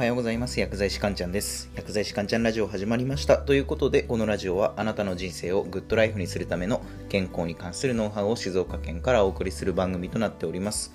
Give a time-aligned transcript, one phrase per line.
[0.00, 0.58] はようございます。
[0.58, 1.70] 薬剤師かんちゃんです。
[1.74, 3.36] 薬剤師かんちゃんラジオ始まりました。
[3.36, 6.80] ということで、このラジオはあなたの人生をグッドライフにするための
[7.10, 10.94] 健康に関するノウハウを静岡県からお送りする番組となっております。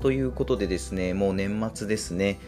[0.00, 2.38] ということでですね、もう年末ですね。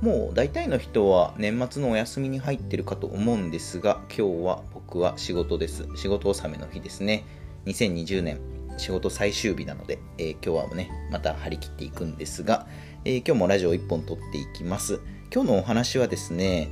[0.00, 5.88] もう大体の人は年末のお休みに入ってるかと思うんですが、今日は僕は仕事です。
[5.96, 7.24] 仕事納めの日ですね。
[7.66, 8.38] 2020年
[8.76, 12.68] 仕事最終日なので、えー、今日はね、また張り切っていくんですが、
[13.04, 15.00] えー、今日もラジオ1本撮っていきます。
[15.32, 16.68] 今日のお話はですね、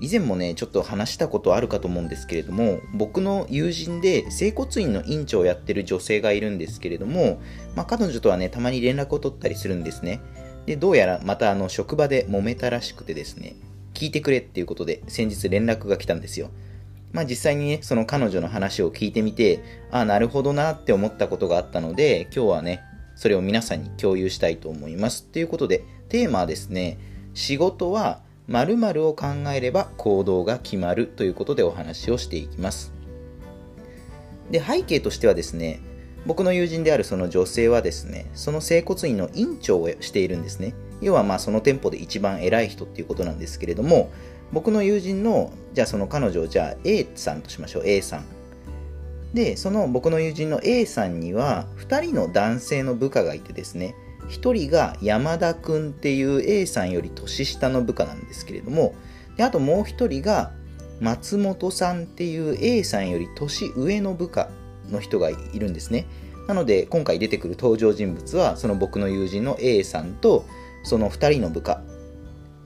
[0.00, 7.40] 以前もね、ちょっと話したことあるかと思うんですけれども、僕の友人で整骨院の院長をやってる女性がいるんですけれども、
[7.76, 10.20] まあ、彼女とはね、たまに連絡を取ったりするんですね。
[10.66, 13.54] で、どうやらまたあの職場で揉めたらしくてですね、
[13.94, 16.50] 聞いてくれっていうことで先日連絡が来たんですよ。
[17.12, 19.60] まあ実際にね、その彼女の話を聞いてみて、
[19.92, 22.80] ああ、なるほどなって思ったことがあったので、今日はね、
[23.14, 25.22] それを皆さんに共有したいと思います。
[25.22, 26.98] ということで、テーマはですね、
[27.34, 32.92] 仕事は〇〇を考えれば行動が決まるということでお話をしていきます。
[34.50, 35.80] で、背景としてはですね、
[36.26, 40.74] 僕の友人であるその女性はですね、その整骨院の院長をしているんですね。
[41.00, 44.10] 要はまあその店舗で一番偉い人っていうことなんですけれども、
[44.52, 48.24] 僕の友人の、じゃあその彼女をじゃあ A さんとしましょう、A さん。
[49.34, 53.94] で、その僕の友人の A さんには2人の男性の部下がいてですね、
[54.28, 58.94] 1人が山田くんっていう A さんより年下の部下なんですけれども
[59.36, 60.52] であともう1人が
[61.00, 64.48] 松本さんっていう A さんより年上の部下
[64.90, 66.06] の人がいるんですね。
[66.46, 70.44] なので今回出てくる登場人物はその僕の友人の A さんと
[70.84, 71.82] その2人の部下。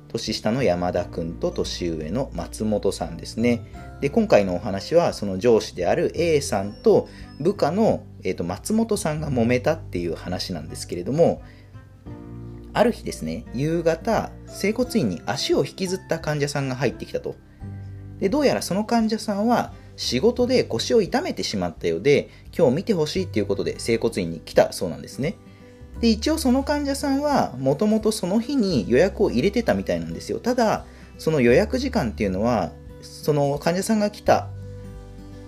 [0.08, 3.70] 年下の山田くんと年上の松本さんですね。
[4.00, 7.08] で今回のお話はその上司である A さんと
[7.40, 11.42] 部下の、えー、と松本さんが揉めたっていう話なんですけれども
[12.72, 17.36] ある日ですね夕方整骨院に足を引きずった患者さんが入ってきたと。
[18.20, 25.36] でどうやらその患者さんは仕事で腰を痛めてしまったようで今日見てほしいっていうことで整骨院に来たそうなんですね。
[26.00, 30.38] で一応その患者さんはもともとその日に予約を入れてたみたいなんですよ。
[30.38, 30.84] ただ
[31.18, 32.70] その予約時間っていうのは
[33.02, 34.48] その患者さんが来た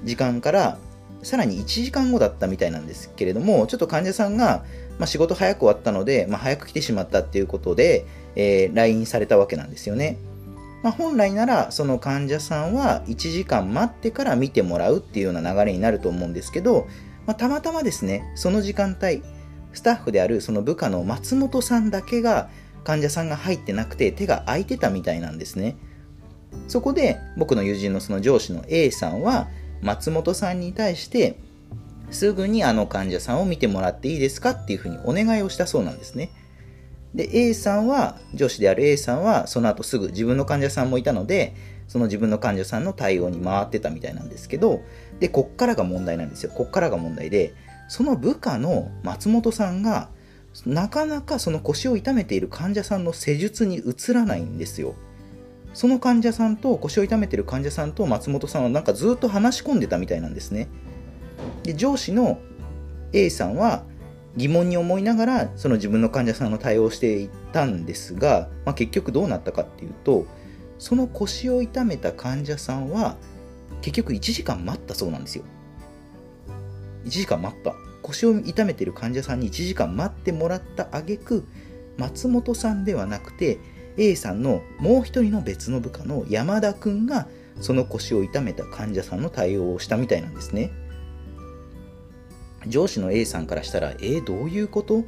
[0.04, 0.78] 時間から
[1.22, 4.64] さらに1時間後だったみたいなんですけれどもちょっと患者さんが、
[4.98, 10.18] まあ、仕事早く終わったので、まあ、早く来てしまったっていうことで、えー、LINE されたわけなんですよね、
[10.82, 16.88] まあ、本来ならその患者さんは1時間待ってから見てもらうっていうような流れになると思うんですけど、
[17.26, 19.22] まあ、たまたまですねその時間帯
[19.72, 22.48] スタッフであるその部下の松本さんだけが
[22.82, 25.76] 患者さんが入ってなくて手が空いてたみたいなんですね。
[26.66, 29.48] そこで僕の友人のその上司の A さんは
[29.82, 31.38] 松本さんに対して
[32.10, 36.30] すぐにあの患者さんを見てもらっていいですかっていうふうにお願いをしたそうなんですね。
[37.14, 41.54] で A さんは上司である A さんはその後すぐ自分の患者さんもいたので
[41.88, 44.80] その自分の患者さんの対応に回ってたみたいなんですけど
[45.18, 47.54] でこっからが問題なんですよこっからが問題で
[47.88, 50.08] その部下の松本さんが
[50.66, 54.94] なかなかその腰を痛めている患者さんの施術に移らないんですよ。
[55.72, 60.68] その患者さんと腰を痛めてる患者さんと松本さんはなんかずっと話し込んでたみたいなんですね。
[61.62, 62.38] で上司の
[63.12, 63.84] A さんは
[64.36, 70.26] 疑問に思いながらその自分の患者さんの対応をしていったんですが、まあ、結局どうなったかっていうと
[70.78, 73.16] その腰を痛めた患者さんは
[73.80, 75.44] 結局1時間待ったそうなんですよ。
[77.04, 77.74] 1時間待った。
[78.02, 81.44] 腰を痛めてる患者さんに1時間待ってもらった挙句
[81.98, 83.58] 松本さんではなくて
[83.96, 87.26] A さんのもう一人の別の部下の山田くんが
[87.60, 90.70] その腰を痛めた患者さんの対応をしたみたいなんですね。
[92.66, 95.00] 上司の A さんからしたらえー、どういうこと？
[95.00, 95.02] っ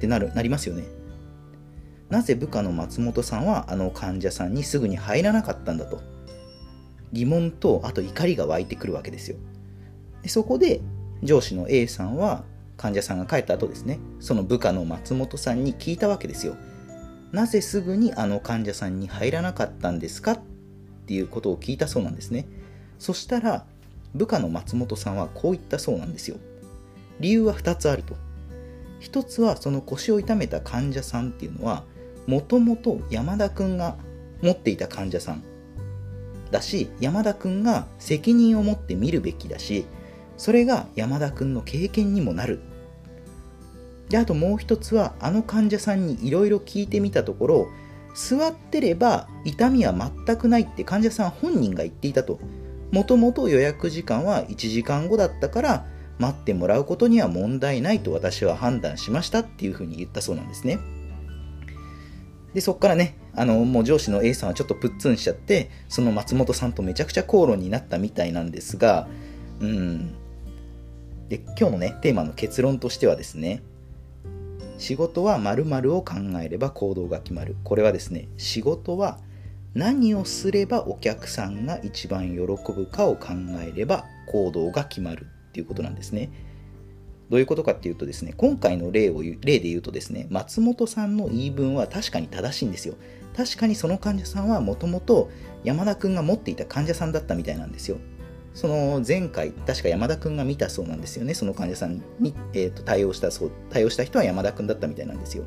[0.00, 0.84] てなるなりますよね。
[2.08, 6.00] なぜ部下の松本さんはあの患者さんにすぐに入らなかったんだと？
[7.12, 9.36] 疑問とあと怒りが湧いてくるわけですよ。
[10.22, 10.80] でそこで
[11.22, 12.44] 上司の A さんは
[12.76, 16.56] 患者さんが帰った後ですねその部下の松本さんに聞いたわけですよ。
[17.32, 20.40] なぜすぐにあの患者さんに入らなかったんですかっ
[21.06, 22.46] ていうことを聞いたそうなんですね。
[22.98, 23.64] そしたら
[24.14, 26.36] 部下の松本さんはこう言ったそうなんですよ。
[27.20, 28.16] 理由は2つあると。
[29.00, 31.84] 1つはその腰を痛めた患者さんっていうのは
[32.26, 33.96] もともと山田くんが
[34.42, 35.42] 持っていた患者さん
[36.50, 39.86] だし山田くんが責任を持って見るべきだし
[40.36, 42.60] それが山田くんの経験にもなる。
[44.10, 47.68] であともう一つはあの患者さんにいろいろ聞いてみたところ
[48.14, 52.38] 座ってれば痛みは全くないって患者さん本人が言っていたと
[52.90, 55.86] もともと予約時間は1時間後だったから
[56.18, 60.78] 待ってもらうことには問題ないと私は判断しましたっていうふうに言ったそうなんですね
[62.54, 69.08] で、そこからね、あの、もう上司の A さんはちょっとプッツンしちゃって、その松本さんとめちゃくちゃ口論になったみたいなんですが、
[69.60, 70.14] うん。
[71.28, 73.62] で、今日のね、テーマの結論としてはですね、
[74.80, 77.54] 仕事は〇〇を考えれば行動が決まる。
[77.64, 79.18] これはですね、仕事は
[79.74, 83.28] 何をすればお客さんが一番喜ぶかを考
[83.60, 86.30] えれば行動が決まるっていうことなんですね。
[87.28, 92.94] どういうことかっていうとですね、今回の例を例で言うとですね、松本さんの言い分は確かに正しいんですよ。
[93.36, 95.30] 確かにその患者さんはもともと
[95.62, 97.98] 山田くんが持っていた患者さんだったみたいなんですよ。
[98.54, 101.34] その前回、確か山田くんが見たそうなんですよね。
[101.34, 105.44] その患者さんに、えーと、対応したそう、対応した人は山田くんだったみたいなんですよ。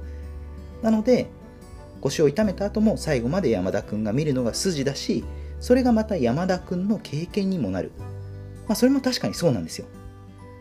[0.82, 1.28] なので、
[2.02, 5.24] 腰を痛めた後も最後まで山田くんが見るのが筋だし、
[5.60, 7.92] それがまた山田くんの経験にもなる。
[8.68, 9.86] まあ、それも確かにそうなんですよ。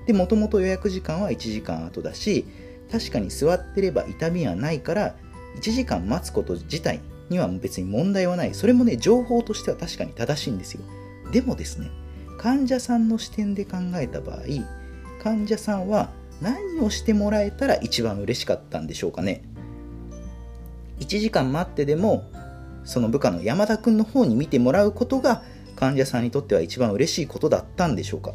[0.07, 2.45] で、もともと予約時間は1時間後だし、
[2.91, 5.15] 確かに座ってれば痛みはないから、
[5.57, 8.55] 1時間待つこと自体には別に問題はない。
[8.55, 10.83] それもね、情報としては確かに正しいんですよ。
[11.33, 11.91] でもですね、
[12.39, 14.39] 患者さんの視点で考えた場合、
[15.23, 19.43] 患者さんは何をしてもらえたら一番嬉しかったんでしょうかね。
[21.01, 22.25] 1時間待ってでも、
[22.85, 25.43] その部下の山田君の方に見てもらうことが
[25.77, 28.35] 患者さんにとっては一番嬉しいことだったんでしょうか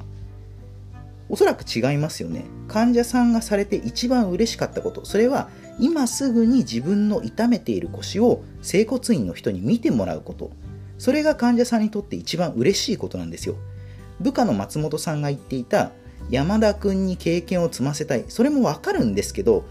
[1.29, 2.45] おそらく違いますよね。
[2.69, 5.49] 患者さんがされて一番嬉しかったこと、それは
[5.79, 10.51] 今すぐに自分の痛めている腰を整骨院の人に見てもらうこと。
[10.97, 13.55] それが患者さんにとって一番嬉しいことなんですよ。
[14.19, 15.91] 部下の松本さんが言っていた
[16.29, 18.25] 山田君に経験を積ませたい。
[18.27, 19.65] それもわかるんですけど、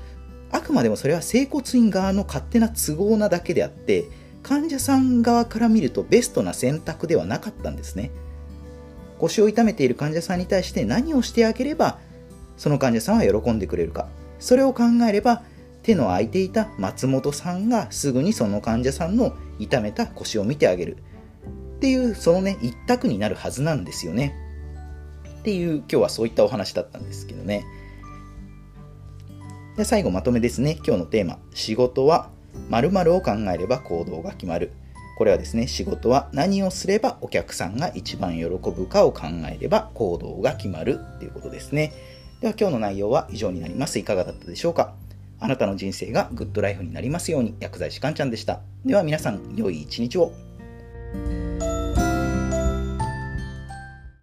[0.52, 4.04] あくまでもそれは整骨院側の勝手な都合なだけであって、
[4.42, 8.10] 患者さん側から見るとベストな選択ではなかったんですね。
[9.18, 11.98] 腰を痛めている患者さんに対して何をしてあげれば
[12.56, 14.08] その患者さんは喜んでくれるか
[14.38, 15.42] それを考えれば
[15.82, 20.96] 手の空いていた松本さんがすぐにその患者さんの痛めた腰を見てあげる
[21.76, 24.34] っていうそのね一択になるはずなんですよね
[25.40, 27.64] っていう今日はそういったお話だったんですけどね
[29.76, 32.30] で最後まとめですね今日のテーマ仕事は
[32.70, 34.72] 〇〇を考えれば行動が決まる
[35.16, 41.94] これはですね、仕事は何をすればお客さんが一番喜ぶかを考えれば行動が決まるっていうことですね。
[42.42, 43.98] では今日の内容は以上になります。
[43.98, 44.92] いかがだったでしょうか
[45.40, 48.60] あなたの人生がグッドライフになりますように薬剤師かんちゃんでした。
[48.84, 50.32] では皆さん、良い一日を。